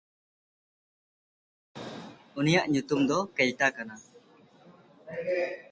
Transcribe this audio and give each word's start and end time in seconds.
ᱩᱱᱤᱭᱟᱜ 2.39 2.65
ᱧᱩᱛᱩᱢ 2.73 3.01
ᱫᱚ 3.09 3.17
ᱠᱮᱭᱴᱟ 3.35 3.67
ᱠᱟᱱᱟ᱾ 3.75 3.95